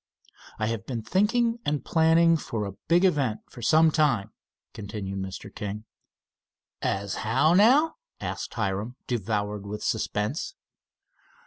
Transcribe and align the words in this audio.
"I 0.57 0.65
have 0.65 0.87
been 0.87 1.03
thinking 1.03 1.59
and 1.63 1.85
planning 1.85 2.35
for 2.35 2.65
a 2.65 2.71
big 2.87 3.05
event 3.05 3.41
for 3.51 3.61
some 3.61 3.91
time," 3.91 4.31
continued 4.73 5.19
Mr. 5.19 5.53
King. 5.53 5.85
"As 6.81 7.17
how, 7.17 7.53
now?" 7.53 7.97
asked 8.19 8.55
Hiram, 8.55 8.95
devoured 9.05 9.67
with 9.67 9.83
suspense. 9.83 10.55